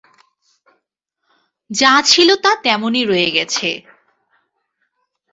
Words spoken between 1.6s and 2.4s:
যা ছিল